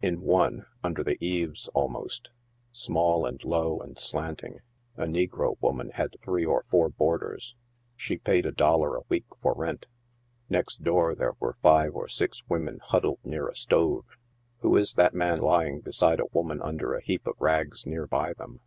[0.00, 2.30] In one, under the eaves almost,
[2.72, 4.60] small and low and slur 1 ting,
[4.96, 7.54] a negro woman had three or four boarders;
[7.94, 9.84] she paid a doliar a week for rent.
[10.48, 14.06] Next door there were five or six women huddled near a stove.
[14.60, 18.32] Who is that man lying beside a woman under a heap of rags near by
[18.32, 18.60] them